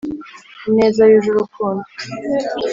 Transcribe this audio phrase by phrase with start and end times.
[0.69, 1.85] ineza yuje urukundo.